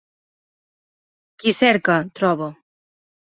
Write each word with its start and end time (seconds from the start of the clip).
Qui 1.43 1.53
cerca, 1.59 1.99
troba. 2.21 2.51